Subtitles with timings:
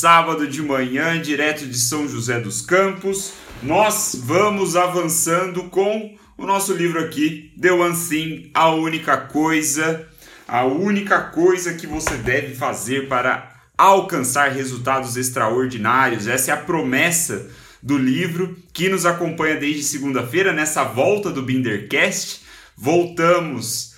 [0.00, 3.34] sábado de manhã, direto de São José dos Campos.
[3.62, 10.08] Nós vamos avançando com o nosso livro aqui, The One Thing, a única coisa,
[10.48, 16.26] a única coisa que você deve fazer para alcançar resultados extraordinários.
[16.26, 17.50] Essa é a promessa
[17.82, 22.40] do livro que nos acompanha desde segunda-feira nessa volta do Bindercast.
[22.74, 23.96] Voltamos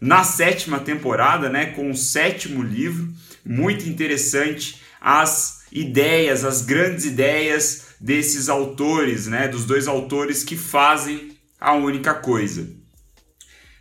[0.00, 3.06] na sétima temporada, né, com o sétimo livro,
[3.44, 11.36] muito interessante as ideias, as grandes ideias desses autores, né, dos dois autores que fazem
[11.60, 12.68] a única coisa.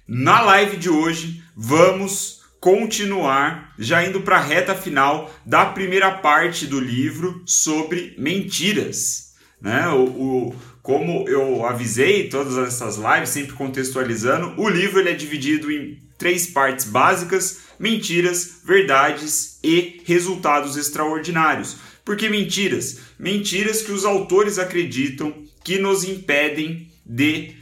[0.07, 6.65] Na live de hoje, vamos continuar já indo para a reta final da primeira parte
[6.65, 9.33] do livro sobre mentiras.
[9.59, 9.87] Né?
[9.89, 15.71] O, o, como eu avisei todas essas lives, sempre contextualizando, o livro ele é dividido
[15.71, 21.77] em três partes básicas: mentiras, verdades e resultados extraordinários.
[22.05, 22.99] Por que mentiras?
[23.17, 27.55] Mentiras que os autores acreditam que nos impedem de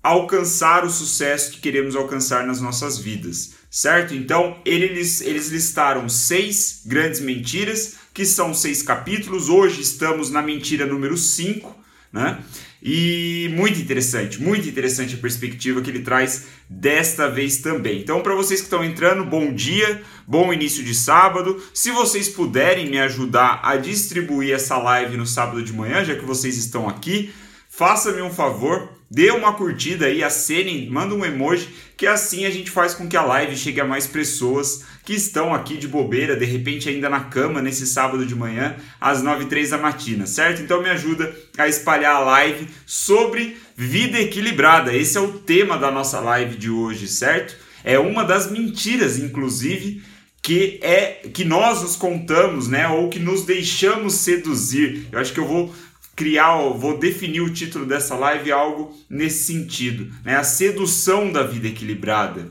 [0.00, 4.14] alcançar o sucesso que queremos alcançar nas nossas vidas, certo?
[4.14, 9.48] Então, eles, eles listaram seis grandes mentiras, que são seis capítulos.
[9.48, 11.74] Hoje estamos na mentira número 5,
[12.12, 12.38] né?
[12.86, 18.00] E muito interessante, muito interessante a perspectiva que ele traz desta vez também.
[18.00, 21.62] Então, para vocês que estão entrando, bom dia, bom início de sábado.
[21.72, 26.26] Se vocês puderem me ajudar a distribuir essa live no sábado de manhã, já que
[26.26, 27.32] vocês estão aqui,
[27.70, 32.68] faça-me um favor, dê uma curtida aí, acenem, manda um emoji, que assim a gente
[32.68, 36.44] faz com que a live chegue a mais pessoas que estão aqui de bobeira, de
[36.44, 40.62] repente ainda na cama nesse sábado de manhã, às 9 e 3 da matina, certo?
[40.62, 44.92] Então me ajuda a espalhar a live sobre vida equilibrada.
[44.92, 47.56] Esse é o tema da nossa live de hoje, certo?
[47.84, 50.02] É uma das mentiras, inclusive,
[50.44, 55.06] que é que nós nos contamos, né, ou que nos deixamos seduzir.
[55.10, 55.74] Eu acho que eu vou
[56.14, 60.36] criar, vou definir o título dessa live algo nesse sentido, né?
[60.36, 62.50] A sedução da vida equilibrada.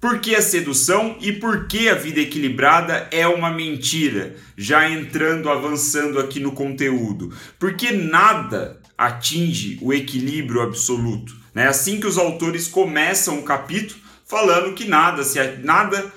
[0.00, 4.36] Por que a sedução e por que a vida equilibrada é uma mentira?
[4.54, 7.32] Já entrando, avançando aqui no conteúdo.
[7.58, 11.34] Porque nada atinge o equilíbrio absoluto.
[11.54, 11.66] Né?
[11.66, 16.12] Assim que os autores começam o capítulo falando que nada, se nada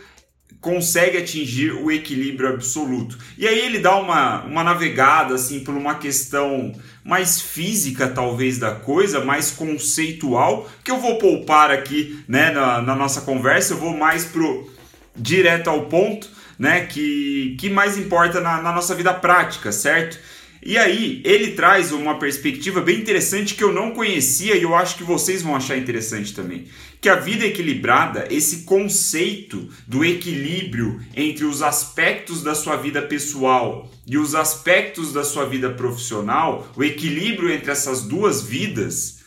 [0.68, 3.18] consegue atingir o equilíbrio absoluto.
[3.38, 6.74] E aí ele dá uma, uma navegada assim por uma questão
[7.06, 12.96] mais física talvez da coisa, mais conceitual, que eu vou poupar aqui né, na, na
[12.96, 14.70] nossa conversa, eu vou mais pro
[15.16, 16.30] direto ao ponto,
[16.60, 20.20] né, que, que mais importa na, na nossa vida prática, certo?
[20.68, 24.98] E aí, ele traz uma perspectiva bem interessante que eu não conhecia e eu acho
[24.98, 26.66] que vocês vão achar interessante também.
[27.00, 33.90] Que a vida equilibrada, esse conceito do equilíbrio entre os aspectos da sua vida pessoal
[34.06, 39.20] e os aspectos da sua vida profissional, o equilíbrio entre essas duas vidas,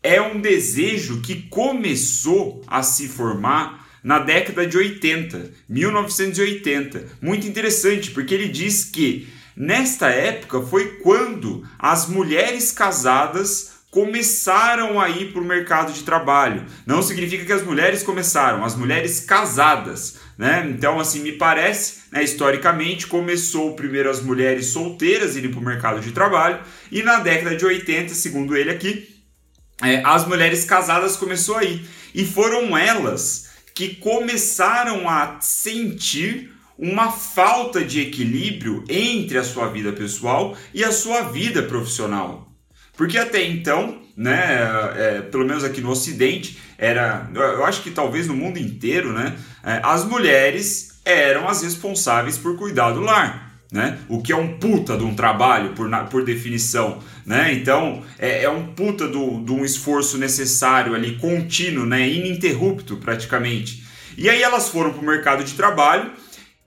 [0.00, 7.04] é um desejo que começou a se formar na década de 80, 1980.
[7.20, 9.26] Muito interessante, porque ele diz que
[9.56, 16.66] Nesta época foi quando as mulheres casadas começaram a ir para o mercado de trabalho.
[16.84, 20.66] Não significa que as mulheres começaram, as mulheres casadas, né?
[20.68, 26.00] Então, assim, me parece, né, historicamente, começou primeiro as mulheres solteiras irem para o mercado
[26.00, 26.58] de trabalho
[26.90, 29.14] e na década de 80, segundo ele aqui,
[29.80, 31.88] é, as mulheres casadas começou a ir.
[32.12, 39.92] E foram elas que começaram a sentir uma falta de equilíbrio entre a sua vida
[39.92, 42.48] pessoal e a sua vida profissional.
[42.96, 48.26] Porque até então, né, é, pelo menos aqui no Ocidente, era, eu acho que talvez
[48.26, 53.42] no mundo inteiro, né, é, as mulheres eram as responsáveis por cuidar do lar.
[53.72, 53.98] Né?
[54.08, 57.00] O que é um puta de um trabalho, por, por definição.
[57.26, 57.52] Né?
[57.54, 62.08] Então, é, é um puta de um esforço necessário ali, contínuo, né?
[62.08, 63.84] ininterrupto praticamente.
[64.16, 66.12] E aí elas foram para o mercado de trabalho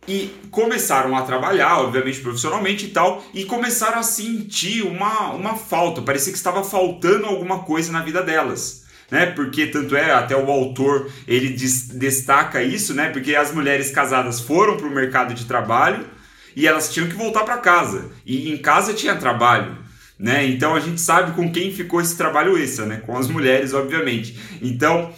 [0.08, 6.02] e começaram a trabalhar, obviamente profissionalmente e tal, e começaram a sentir uma, uma falta,
[6.02, 8.86] parecia que estava faltando alguma coisa na vida delas.
[9.12, 9.26] Né?
[9.28, 13.10] Porque tanto é, até o autor ele diz, destaca isso, né?
[13.10, 16.06] Porque as mulheres casadas foram para o mercado de trabalho
[16.54, 18.12] e elas tinham que voltar para casa.
[18.26, 19.78] E em casa tinha trabalho.
[20.20, 20.48] Né?
[20.48, 23.02] Então a gente sabe com quem ficou esse trabalho extra, né?
[23.06, 24.38] Com as mulheres, obviamente.
[24.62, 25.14] Então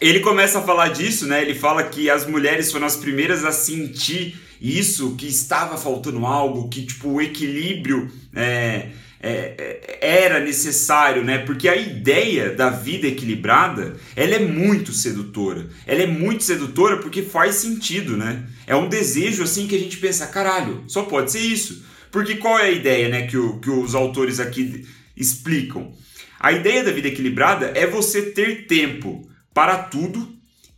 [0.00, 1.42] ele começa a falar disso, né?
[1.42, 6.68] Ele fala que as mulheres foram as primeiras a sentir isso, que estava faltando algo,
[6.68, 8.88] que tipo o equilíbrio é,
[9.22, 11.38] é, é, era necessário, né?
[11.38, 15.68] Porque a ideia da vida equilibrada, ela é muito sedutora.
[15.86, 18.44] Ela é muito sedutora porque faz sentido, né?
[18.66, 21.84] É um desejo assim que a gente pensa, caralho, só pode ser isso.
[22.10, 24.84] Porque qual é a ideia, né, que, o, que os autores aqui
[25.16, 25.92] explicam?
[26.40, 30.28] A ideia da vida equilibrada é você ter tempo para tudo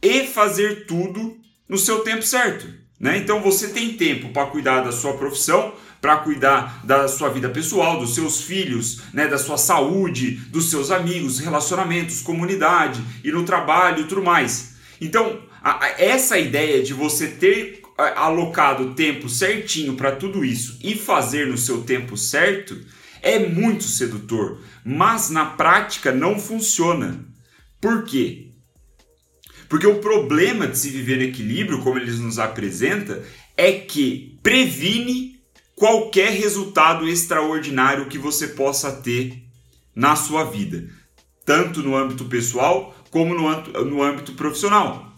[0.00, 1.36] e fazer tudo
[1.68, 2.66] no seu tempo certo.
[2.98, 3.18] Né?
[3.18, 7.98] Então você tem tempo para cuidar da sua profissão, para cuidar da sua vida pessoal,
[8.00, 14.00] dos seus filhos, né, da sua saúde, dos seus amigos, relacionamentos, comunidade e no trabalho
[14.00, 14.74] e tudo mais.
[15.00, 17.82] Então, a, a, essa ideia de você ter
[18.16, 22.76] alocado tempo certinho para tudo isso e fazer no seu tempo certo
[23.20, 27.24] é muito sedutor, mas na prática não funciona.
[27.80, 28.51] Por quê?
[29.72, 33.24] Porque o problema de se viver no equilíbrio, como eles nos apresenta,
[33.56, 35.40] é que previne
[35.74, 39.42] qualquer resultado extraordinário que você possa ter
[39.94, 40.86] na sua vida,
[41.46, 45.10] tanto no âmbito pessoal como no, no âmbito profissional.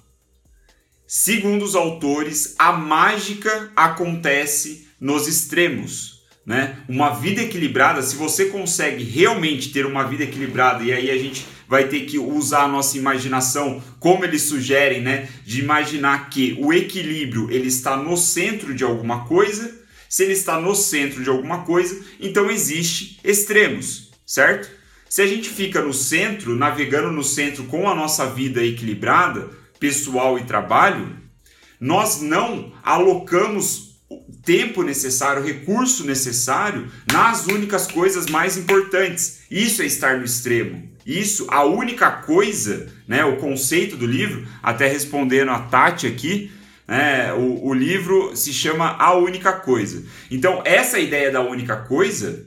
[1.04, 6.22] Segundo os autores, a mágica acontece nos extremos.
[6.46, 6.78] Né?
[6.88, 11.44] Uma vida equilibrada, se você consegue realmente ter uma vida equilibrada, e aí a gente
[11.75, 15.29] vai ter que usar a nossa imaginação, como eles sugerem, né?
[15.44, 19.85] de imaginar que o equilíbrio ele está no centro de alguma coisa
[20.15, 24.71] se ele está no centro de alguma coisa, então existe extremos, certo?
[25.09, 29.50] Se a gente fica no centro, navegando no centro com a nossa vida equilibrada,
[29.81, 31.19] pessoal e trabalho,
[31.81, 39.41] nós não alocamos o tempo necessário, o recurso necessário nas únicas coisas mais importantes.
[39.50, 40.94] Isso é estar no extremo.
[41.06, 46.50] Isso, a única coisa, né, o conceito do livro, até respondendo a Tati aqui,
[46.88, 50.04] é, o, o livro se chama A Única Coisa.
[50.30, 52.46] Então, essa ideia da única coisa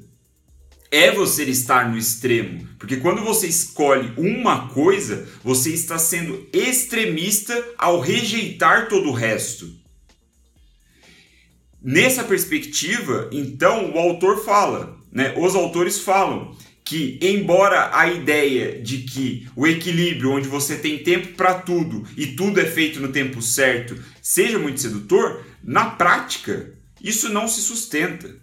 [0.92, 2.68] é você estar no extremo.
[2.80, 9.68] Porque quando você escolhe uma coisa, você está sendo extremista ao rejeitar todo o resto.
[11.82, 16.56] Nessa perspectiva, então, o autor fala, né, os autores falam
[16.88, 22.28] que, embora a ideia de que o equilíbrio, onde você tem tempo para tudo e
[22.28, 26.72] tudo é feito no tempo certo, seja muito sedutor, na prática
[27.04, 28.34] isso não se sustenta.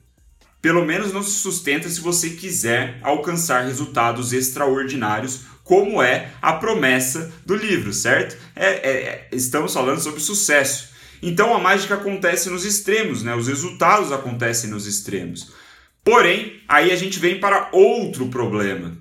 [0.60, 7.32] Pelo menos não se sustenta se você quiser alcançar resultados extraordinários, como é a promessa
[7.46, 8.36] do livro, certo?
[8.54, 10.90] É, é, é estamos falando sobre sucesso.
[11.22, 13.34] Então a mágica acontece nos extremos, né?
[13.34, 15.50] os resultados acontecem nos extremos.
[16.04, 18.96] Porém, aí a gente vem para outro problema.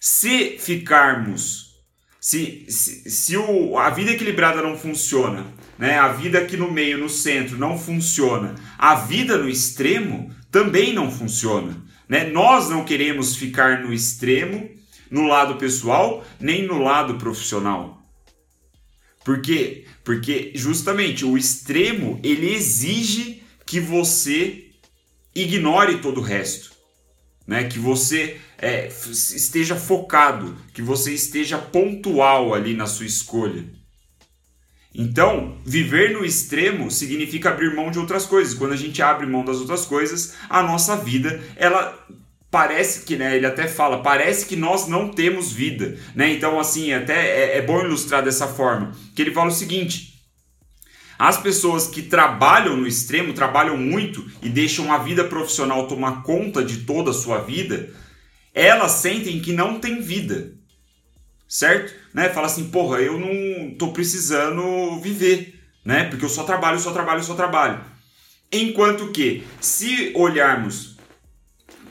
[0.00, 1.76] Se ficarmos,
[2.18, 5.46] se, se, se o, a vida equilibrada não funciona,
[5.78, 5.98] né?
[5.98, 11.10] a vida aqui no meio, no centro, não funciona, a vida no extremo também não
[11.10, 11.76] funciona.
[12.08, 12.24] Né?
[12.24, 14.70] Nós não queremos ficar no extremo,
[15.10, 18.02] no lado pessoal, nem no lado profissional.
[19.22, 19.84] Por quê?
[20.02, 24.69] Porque justamente o extremo ele exige que você
[25.34, 26.70] ignore todo o resto.
[27.46, 27.64] Né?
[27.64, 33.64] Que você é, esteja focado, que você esteja pontual ali na sua escolha.
[34.94, 38.54] Então, viver no extremo significa abrir mão de outras coisas.
[38.54, 41.96] Quando a gente abre mão das outras coisas, a nossa vida, ela
[42.50, 46.32] parece que, né, ele até fala, parece que nós não temos vida, né?
[46.32, 50.09] Então, assim, até é, é bom ilustrar dessa forma, que ele fala o seguinte:
[51.20, 56.64] as pessoas que trabalham no extremo, trabalham muito e deixam a vida profissional tomar conta
[56.64, 57.90] de toda a sua vida,
[58.54, 60.54] elas sentem que não tem vida.
[61.46, 61.92] Certo?
[62.14, 62.30] Né?
[62.30, 66.04] Fala assim, porra, eu não tô precisando viver, né?
[66.04, 67.84] Porque eu só trabalho, só trabalho, só trabalho.
[68.50, 70.96] Enquanto que, se olharmos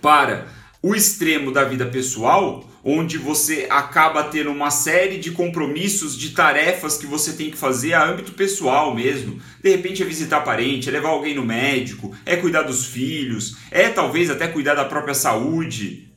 [0.02, 0.48] para
[0.82, 6.98] o extremo da vida pessoal, onde você acaba tendo uma série de compromissos, de tarefas
[6.98, 9.40] que você tem que fazer a âmbito pessoal mesmo.
[9.62, 13.90] De repente é visitar parente, é levar alguém no médico, é cuidar dos filhos, é
[13.90, 16.10] talvez até cuidar da própria saúde.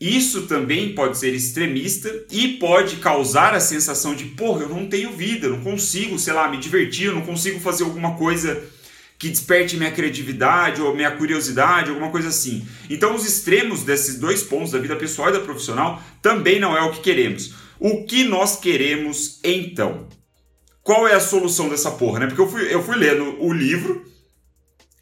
[0.00, 5.12] Isso também pode ser extremista e pode causar a sensação de, porra, eu não tenho
[5.12, 8.62] vida, não consigo, sei lá, me divertir, eu não consigo fazer alguma coisa
[9.20, 12.66] que desperte minha criatividade ou minha curiosidade, alguma coisa assim.
[12.88, 16.80] Então, os extremos desses dois pontos, da vida pessoal e da profissional, também não é
[16.80, 17.52] o que queremos.
[17.78, 20.08] O que nós queremos então?
[20.82, 22.26] Qual é a solução dessa porra, né?
[22.28, 24.10] Porque eu fui, eu fui lendo o livro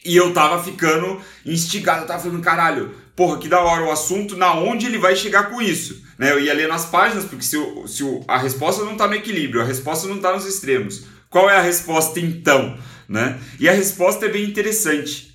[0.05, 4.37] e eu tava ficando instigado, eu tava falando, caralho, porra, que da hora o assunto,
[4.37, 6.03] na onde ele vai chegar com isso?
[6.19, 6.33] Né?
[6.33, 9.15] Eu ia ler nas páginas, porque se, o, se o, a resposta não tá no
[9.15, 11.05] equilíbrio, a resposta não tá nos extremos.
[11.31, 12.77] Qual é a resposta então?
[13.09, 13.41] Né?
[13.59, 15.35] E a resposta é bem interessante.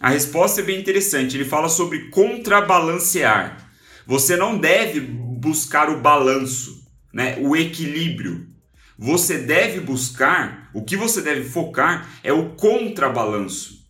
[0.00, 1.36] A resposta é bem interessante.
[1.36, 3.70] Ele fala sobre contrabalancear.
[4.06, 7.36] Você não deve buscar o balanço, né?
[7.40, 8.46] o equilíbrio.
[8.98, 13.80] Você deve buscar, o que você deve focar é o contrabalanço.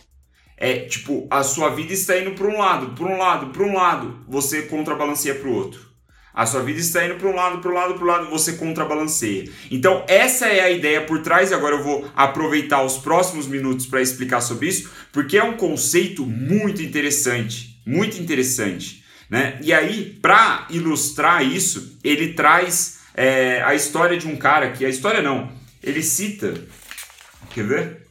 [0.56, 3.74] É tipo, a sua vida está indo para um lado, para um lado, para um
[3.74, 5.89] lado, você contrabalanceia para o outro.
[6.32, 8.52] A sua vida está indo para um lado, para um lado, para um lado, você
[8.52, 9.50] contrabalanceia.
[9.70, 13.86] Então, essa é a ideia por trás, e agora eu vou aproveitar os próximos minutos
[13.86, 19.04] para explicar sobre isso, porque é um conceito muito interessante, muito interessante.
[19.28, 19.58] Né?
[19.62, 24.84] E aí, para ilustrar isso, ele traz é, a história de um cara que.
[24.84, 26.54] A história não, ele cita.
[27.54, 28.06] Quer ver?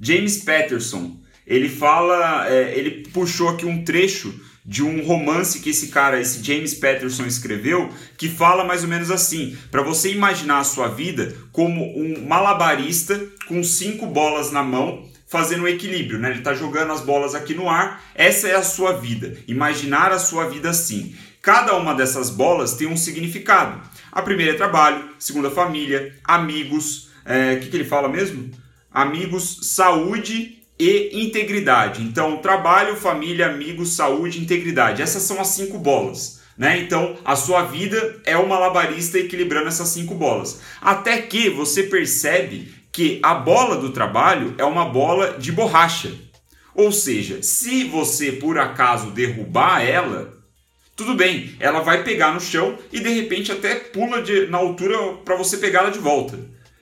[0.00, 1.20] James Patterson.
[1.46, 2.48] Ele fala.
[2.48, 7.26] É, ele puxou aqui um trecho de um romance que esse cara, esse James Patterson
[7.26, 12.26] escreveu, que fala mais ou menos assim: para você imaginar a sua vida como um
[12.26, 16.30] malabarista com cinco bolas na mão, fazendo um equilíbrio, né?
[16.30, 18.02] Ele está jogando as bolas aqui no ar.
[18.14, 19.36] Essa é a sua vida.
[19.48, 21.14] Imaginar a sua vida assim.
[21.40, 23.80] Cada uma dessas bolas tem um significado.
[24.12, 27.08] A primeira é trabalho, segunda família, amigos.
[27.26, 28.48] O é, que, que ele fala mesmo?
[28.92, 32.02] Amigos, saúde e integridade.
[32.02, 35.00] Então, trabalho, família, amigos, saúde, integridade.
[35.00, 36.40] Essas são as cinco bolas.
[36.58, 36.80] Né?
[36.80, 40.60] Então, a sua vida é o malabarista equilibrando essas cinco bolas.
[40.80, 46.12] Até que você percebe que a bola do trabalho é uma bola de borracha.
[46.74, 50.36] Ou seja, se você por acaso derrubar ela,
[50.96, 54.98] tudo bem, ela vai pegar no chão e de repente até pula de, na altura
[55.24, 56.38] para você pegá-la de volta.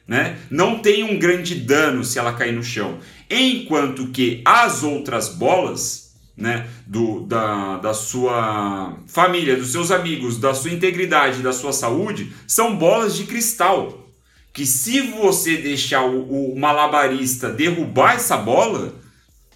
[0.08, 0.38] Né?
[0.50, 2.98] Não tem um grande dano se ela cair no chão.
[3.30, 10.52] Enquanto que as outras bolas, né, do, da, da sua família, dos seus amigos, da
[10.52, 14.08] sua integridade, da sua saúde, são bolas de cristal.
[14.52, 19.00] Que se você deixar o, o malabarista derrubar essa bola,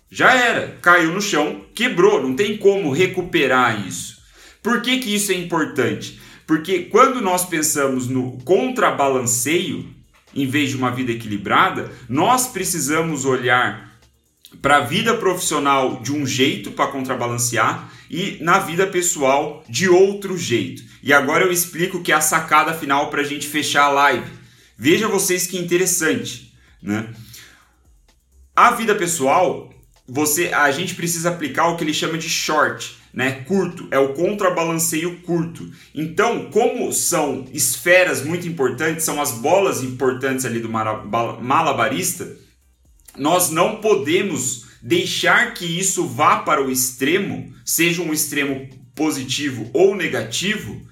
[0.09, 4.23] já era, caiu no chão, quebrou, não tem como recuperar isso.
[4.63, 6.21] Por que, que isso é importante?
[6.47, 9.94] Porque quando nós pensamos no contrabalanceio,
[10.35, 13.93] em vez de uma vida equilibrada, nós precisamos olhar
[14.61, 20.37] para a vida profissional de um jeito para contrabalancear e na vida pessoal de outro
[20.37, 20.83] jeito.
[21.03, 24.31] E agora eu explico que é a sacada final para a gente fechar a live.
[24.77, 27.09] Veja vocês que interessante, né?
[28.57, 29.73] A vida pessoal,
[30.07, 34.13] você, a gente precisa aplicar o que ele chama de short, né, curto, é o
[34.13, 35.71] contrabalanceio curto.
[35.95, 42.37] Então, como são esferas muito importantes, são as bolas importantes ali do malabarista,
[43.17, 49.95] nós não podemos deixar que isso vá para o extremo, seja um extremo positivo ou
[49.95, 50.83] negativo,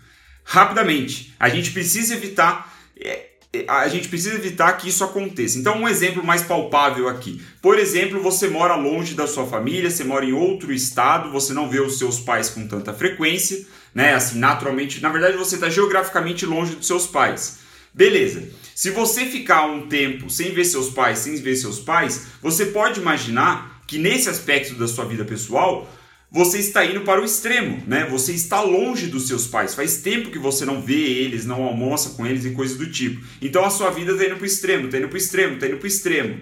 [0.44, 1.34] rapidamente.
[1.38, 3.31] A gente precisa evitar é,
[3.68, 5.58] a gente precisa evitar que isso aconteça.
[5.58, 7.42] Então, um exemplo mais palpável aqui.
[7.60, 11.68] Por exemplo, você mora longe da sua família, você mora em outro estado, você não
[11.68, 14.14] vê os seus pais com tanta frequência, né?
[14.14, 17.58] Assim, naturalmente, na verdade, você está geograficamente longe dos seus pais.
[17.92, 18.48] Beleza.
[18.74, 23.00] Se você ficar um tempo sem ver seus pais, sem ver seus pais, você pode
[23.00, 25.86] imaginar que nesse aspecto da sua vida pessoal,
[26.32, 28.06] você está indo para o extremo, né?
[28.10, 29.74] Você está longe dos seus pais.
[29.74, 33.22] Faz tempo que você não vê eles, não almoça com eles e coisas do tipo.
[33.42, 35.66] Então a sua vida está indo para o extremo, está indo para o extremo, está
[35.66, 36.40] indo para o extremo.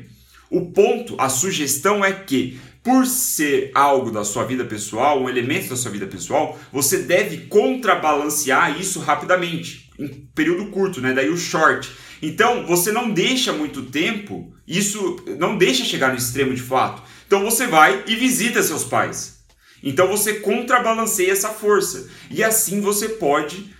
[0.48, 5.70] O ponto, a sugestão é que, por ser algo da sua vida pessoal, um elemento
[5.70, 11.12] da sua vida pessoal, você deve contrabalancear isso rapidamente, em período curto, né?
[11.12, 11.90] Daí o short.
[12.22, 17.02] Então, você não deixa muito tempo, isso não deixa chegar no extremo de fato.
[17.26, 19.39] Então você vai e visita seus pais.
[19.82, 23.74] Então você contrabalanceia essa força e assim você pode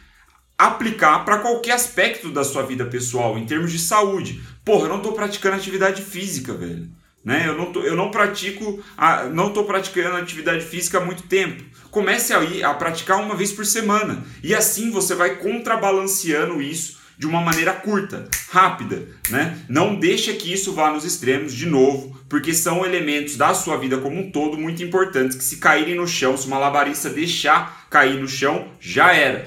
[0.56, 4.42] aplicar para qualquer aspecto da sua vida pessoal, em termos de saúde.
[4.64, 6.88] Porra, eu não estou praticando atividade física, velho.
[7.24, 7.44] Né?
[7.46, 11.64] Eu, não tô, eu não pratico, a, não estou praticando atividade física há muito tempo.
[11.90, 16.99] Comece a, ir, a praticar uma vez por semana e assim você vai contrabalanceando isso
[17.20, 19.58] de uma maneira curta, rápida, né?
[19.68, 23.98] Não deixa que isso vá nos extremos de novo, porque são elementos da sua vida
[23.98, 28.18] como um todo muito importantes que se caírem no chão, se o malabarista deixar cair
[28.18, 29.46] no chão, já era.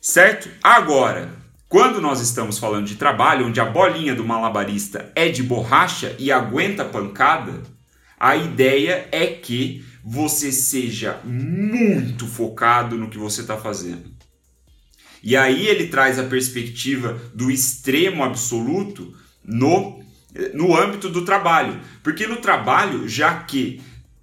[0.00, 0.48] Certo?
[0.62, 1.34] Agora,
[1.68, 6.32] quando nós estamos falando de trabalho onde a bolinha do malabarista é de borracha e
[6.32, 7.62] aguenta pancada,
[8.18, 14.15] a ideia é que você seja muito focado no que você está fazendo.
[15.26, 19.12] E aí ele traz a perspectiva do extremo absoluto
[19.44, 20.00] no,
[20.54, 21.80] no âmbito do trabalho.
[22.00, 23.80] Porque no trabalho, já que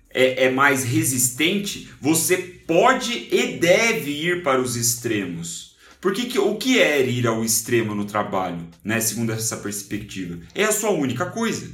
[0.10, 5.76] é, é mais resistente, você pode e deve ir para os extremos.
[6.00, 10.40] Porque que, o que é ir ao extremo no trabalho, né, segundo essa perspectiva?
[10.56, 11.70] É a sua única coisa.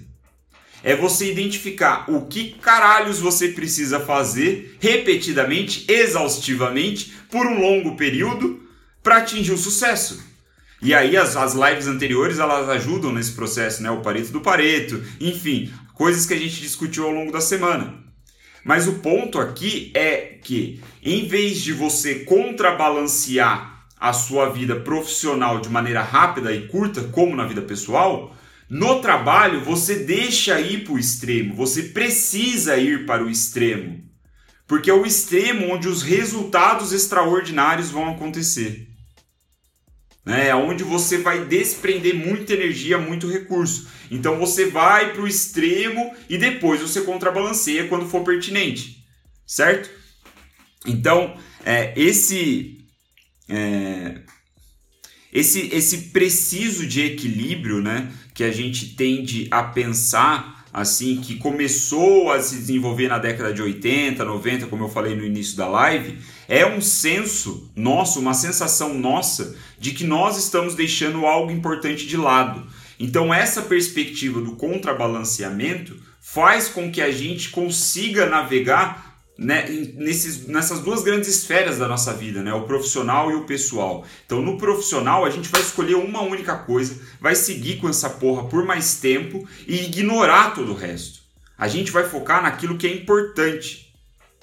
[0.84, 8.68] é você identificar o que caralhos você precisa fazer repetidamente, exaustivamente, por um longo período
[9.10, 10.24] para atingir o sucesso.
[10.80, 13.90] E aí as, as lives anteriores elas ajudam nesse processo, né?
[13.90, 17.96] O Pareto do Pareto, enfim, coisas que a gente discutiu ao longo da semana.
[18.64, 25.60] Mas o ponto aqui é que, em vez de você contrabalancear a sua vida profissional
[25.60, 28.38] de maneira rápida e curta, como na vida pessoal,
[28.70, 34.04] no trabalho você deixa ir para o extremo, você precisa ir para o extremo.
[34.68, 38.89] Porque é o extremo onde os resultados extraordinários vão acontecer
[40.26, 40.50] né?
[40.50, 43.88] É onde você vai desprender muita energia, muito recurso.
[44.12, 49.04] Então você vai para o extremo e depois você contrabalanceia quando for pertinente,
[49.46, 49.90] certo?
[50.86, 52.86] Então é, esse
[53.48, 54.22] é,
[55.32, 62.32] esse esse preciso de equilíbrio, né, que a gente tende a pensar assim que começou
[62.32, 66.18] a se desenvolver na década de 80, 90, como eu falei no início da live,
[66.48, 72.18] é um senso nosso, uma sensação nossa de que nós estamos deixando algo importante de
[72.18, 72.68] lado.
[73.00, 79.09] Então essa perspectiva do contrabalanceamento faz com que a gente consiga navegar
[79.40, 79.66] né,
[79.96, 84.06] nesses, nessas duas grandes esferas da nossa vida, né, o profissional e o pessoal.
[84.26, 88.50] Então, no profissional, a gente vai escolher uma única coisa, vai seguir com essa porra
[88.50, 91.20] por mais tempo e ignorar todo o resto.
[91.58, 93.94] A gente vai focar naquilo que é importante.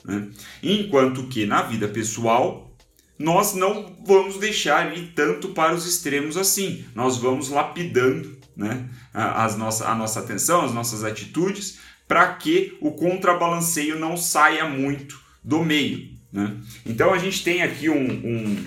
[0.02, 0.28] Né?
[0.62, 2.74] Enquanto que na vida pessoal,
[3.18, 6.84] nós não vamos deixar ir tanto para os extremos assim.
[6.94, 12.92] Nós vamos lapidando né, as nossa, a nossa atenção, as nossas atitudes, para que o
[12.92, 16.10] contrabalanceio não saia muito do meio.
[16.32, 16.56] Né?
[16.84, 18.66] Então a gente tem aqui um, um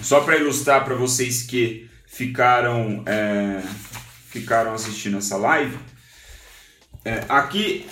[0.00, 3.62] só para ilustrar para vocês que ficaram é,
[4.28, 5.76] ficaram assistindo essa live.
[7.04, 7.86] É, aqui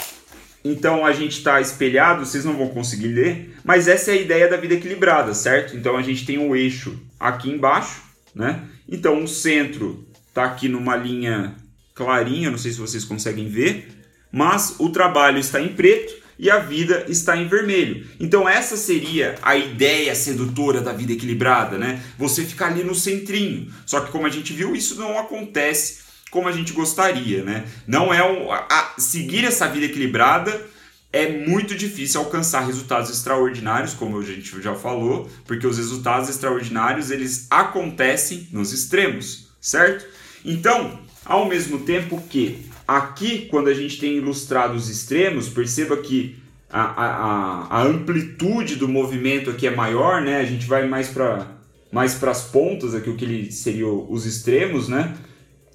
[0.65, 4.49] então a gente está espelhado, vocês não vão conseguir ler, mas essa é a ideia
[4.49, 5.77] da vida equilibrada, certo?
[5.77, 8.03] Então a gente tem o um eixo aqui embaixo,
[8.35, 8.63] né?
[8.89, 11.57] Então o centro está aqui numa linha
[11.95, 14.02] clarinha, não sei se vocês conseguem ver,
[14.33, 18.07] mas o trabalho está em preto e a vida está em vermelho.
[18.19, 22.03] Então essa seria a ideia sedutora da vida equilibrada, né?
[22.19, 23.73] Você ficar ali no centrinho.
[23.87, 27.65] Só que como a gente viu, isso não acontece como a gente gostaria, né?
[27.87, 30.73] Não é um, a, seguir essa vida equilibrada
[31.13, 37.11] é muito difícil alcançar resultados extraordinários, como a gente já falou, porque os resultados extraordinários
[37.11, 40.07] eles acontecem nos extremos, certo?
[40.43, 46.37] Então, ao mesmo tempo que Aqui, quando a gente tem ilustrado os extremos, perceba que
[46.69, 50.41] a, a, a amplitude do movimento aqui é maior, né?
[50.41, 51.61] A gente vai mais para
[51.93, 55.15] mais as pontas, aqui o que seria os extremos, né?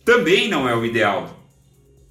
[0.03, 1.47] Também não é o ideal,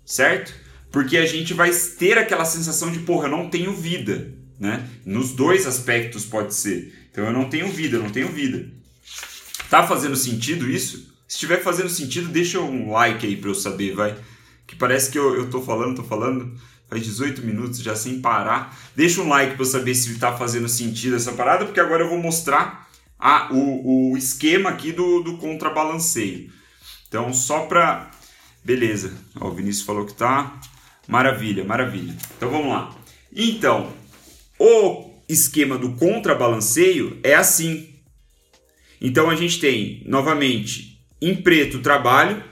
[0.04, 0.54] certo?
[0.92, 4.88] Porque a gente vai ter aquela sensação de, porra, eu não tenho vida, né?
[5.04, 7.08] Nos dois aspectos pode ser.
[7.10, 8.70] Então eu não tenho vida, eu não tenho vida.
[9.68, 11.12] Tá fazendo sentido isso?
[11.26, 14.16] Se estiver fazendo sentido, deixa um like aí para eu saber, vai
[14.66, 16.56] que parece que eu, eu tô falando, tô falando
[16.88, 18.76] faz 18 minutos já sem parar.
[18.94, 22.18] Deixa um like para saber se está fazendo sentido essa parada, porque agora eu vou
[22.18, 26.50] mostrar a, o, o esquema aqui do, do contrabalanceio.
[27.08, 28.10] Então, só para.
[28.64, 30.58] Beleza, Ó, o Vinícius falou que tá.
[31.06, 32.16] Maravilha, maravilha.
[32.36, 32.94] Então vamos lá.
[33.34, 33.92] Então,
[34.58, 37.94] o esquema do contrabalanceio é assim.
[39.00, 42.42] Então a gente tem, novamente, em preto trabalho,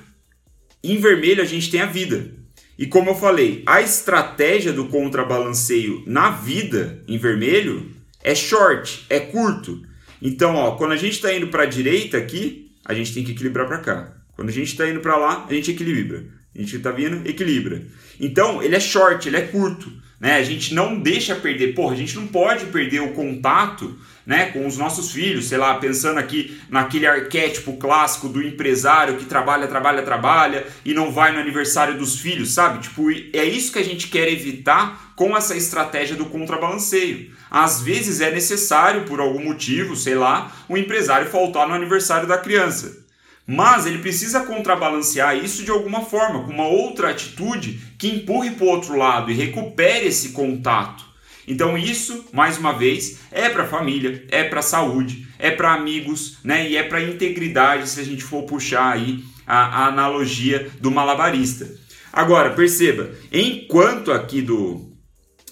[0.92, 2.31] em vermelho a gente tem a vida.
[2.79, 7.90] E como eu falei, a estratégia do contrabalanceio na vida em vermelho
[8.23, 9.83] é short, é curto.
[10.20, 13.33] Então, ó, quando a gente está indo para a direita aqui, a gente tem que
[13.33, 14.14] equilibrar para cá.
[14.35, 16.25] Quando a gente está indo para lá, a gente equilibra.
[16.55, 17.83] A gente está vindo, equilibra.
[18.20, 19.92] Então, ele é short, ele é curto.
[20.18, 20.35] Né?
[20.35, 21.75] A gente não deixa perder.
[21.75, 25.75] Porra, a gente não pode perder o contato né, com os nossos filhos, sei lá,
[25.75, 31.39] pensando aqui naquele arquétipo clássico do empresário que trabalha, trabalha, trabalha e não vai no
[31.39, 32.83] aniversário dos filhos, sabe?
[32.83, 37.33] Tipo, é isso que a gente quer evitar com essa estratégia do contrabalanceio.
[37.51, 42.39] Às vezes é necessário, por algum motivo, sei lá, o empresário faltar no aniversário da
[42.39, 43.05] criança.
[43.47, 48.65] Mas ele precisa contrabalancear isso de alguma forma, com uma outra atitude que empurre para
[48.65, 51.05] o outro lado e recupere esse contato.
[51.47, 56.69] Então isso, mais uma vez, é para família, é para saúde, é para amigos, né?
[56.69, 61.69] E é para integridade, se a gente for puxar aí a, a analogia do malabarista.
[62.13, 64.93] Agora, perceba, enquanto aqui do,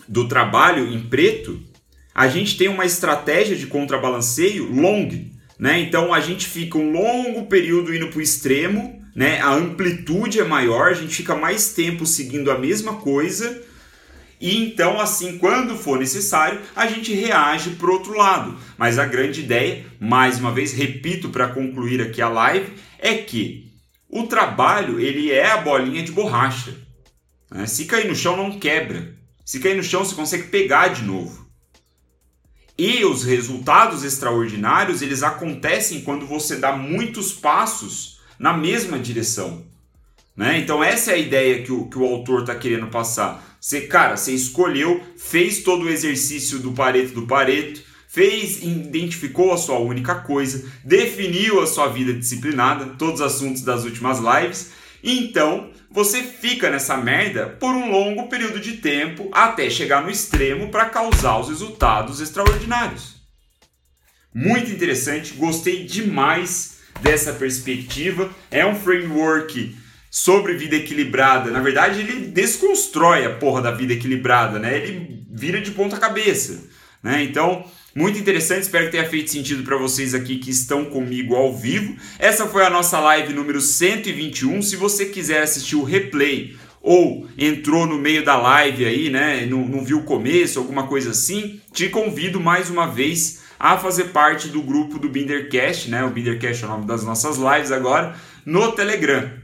[0.09, 1.61] do trabalho em preto,
[2.15, 5.09] a gente tem uma estratégia de contrabalanceio long,
[5.59, 5.81] né?
[5.81, 9.41] Então a gente fica um longo período indo para o extremo, né?
[9.41, 13.63] A amplitude é maior, a gente fica mais tempo seguindo a mesma coisa.
[14.43, 18.59] E então, assim, quando for necessário, a gente reage para o outro lado.
[18.77, 23.73] Mas a grande ideia, mais uma vez, repito para concluir aqui a live, é que
[24.09, 26.77] o trabalho ele é a bolinha de borracha.
[27.53, 27.67] Né?
[27.67, 29.17] Se cair no chão, não quebra.
[29.45, 31.47] Se cair no chão, você consegue pegar de novo.
[32.77, 39.65] E os resultados extraordinários eles acontecem quando você dá muitos passos na mesma direção.
[40.37, 40.59] Né?
[40.59, 43.52] Então essa é a ideia que o, que o autor está querendo passar.
[43.62, 49.57] Você, cara, você escolheu, fez todo o exercício do Pareto do Pareto, fez, identificou a
[49.57, 54.72] sua única coisa, definiu a sua vida disciplinada, todos os assuntos das últimas lives.
[55.01, 60.68] Então você fica nessa merda por um longo período de tempo até chegar no extremo
[60.68, 63.14] para causar os resultados extraordinários.
[64.35, 68.29] Muito interessante, gostei demais dessa perspectiva.
[68.51, 69.77] É um framework
[70.12, 71.51] sobre vida equilibrada.
[71.51, 74.77] Na verdade, ele desconstrói a porra da vida equilibrada, né?
[74.77, 76.68] Ele vira de ponta cabeça,
[77.03, 77.22] né?
[77.22, 81.57] Então, muito interessante, espero que tenha feito sentido para vocês aqui que estão comigo ao
[81.57, 81.96] vivo.
[82.18, 84.61] Essa foi a nossa live número 121.
[84.61, 89.66] Se você quiser assistir o replay ou entrou no meio da live aí, né, não,
[89.66, 94.48] não viu o começo, alguma coisa assim, te convido mais uma vez a fazer parte
[94.48, 96.05] do grupo do Bindercast, né?
[96.05, 99.42] O Bindercast é o nome das nossas lives agora, no Telegram.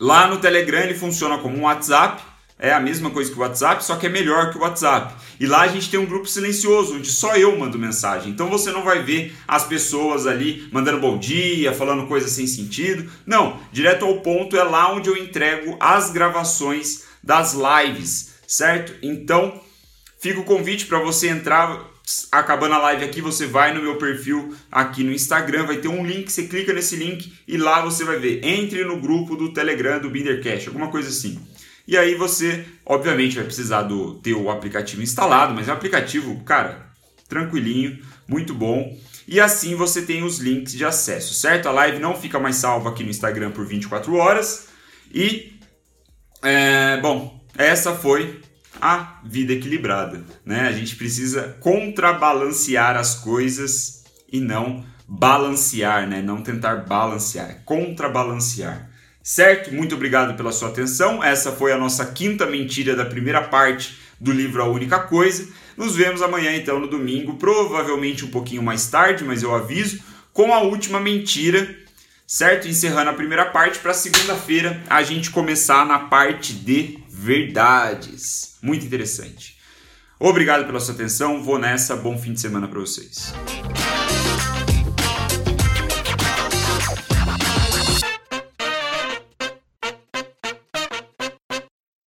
[0.00, 2.22] Lá no Telegram ele funciona como um WhatsApp,
[2.58, 5.14] é a mesma coisa que o WhatsApp, só que é melhor que o WhatsApp.
[5.40, 8.30] E lá a gente tem um grupo silencioso, onde só eu mando mensagem.
[8.30, 13.10] Então você não vai ver as pessoas ali mandando bom dia, falando coisas sem sentido.
[13.24, 18.94] Não, direto ao ponto é lá onde eu entrego as gravações das lives, certo?
[19.02, 19.60] Então
[20.20, 21.87] fica o convite para você entrar
[22.32, 26.04] acabando a live aqui, você vai no meu perfil aqui no Instagram, vai ter um
[26.04, 28.44] link, você clica nesse link e lá você vai ver.
[28.44, 31.38] Entre no grupo do Telegram do Bindercast, alguma coisa assim.
[31.86, 36.42] E aí você, obviamente, vai precisar do ter o aplicativo instalado, mas é um aplicativo,
[36.44, 36.86] cara,
[37.28, 38.96] tranquilinho, muito bom.
[39.26, 41.68] E assim você tem os links de acesso, certo?
[41.68, 44.68] A live não fica mais salva aqui no Instagram por 24 horas.
[45.12, 45.58] E,
[46.42, 48.40] é, bom, essa foi
[48.80, 50.24] a vida equilibrada.
[50.44, 50.68] Né?
[50.68, 56.20] A gente precisa contrabalancear as coisas e não balancear, né?
[56.20, 58.88] não tentar balancear, contrabalancear.
[59.22, 59.74] Certo?
[59.74, 61.22] Muito obrigado pela sua atenção.
[61.22, 65.48] Essa foi a nossa quinta mentira da primeira parte do livro A Única Coisa.
[65.76, 70.00] Nos vemos amanhã, então, no domingo, provavelmente um pouquinho mais tarde, mas eu aviso,
[70.32, 71.76] com a última mentira,
[72.26, 72.66] certo?
[72.66, 78.56] Encerrando a primeira parte, para segunda-feira a gente começar na parte de verdades.
[78.62, 79.58] Muito interessante.
[80.20, 81.42] Obrigado pela sua atenção.
[81.42, 81.96] Vou nessa.
[81.96, 83.32] Bom fim de semana para vocês.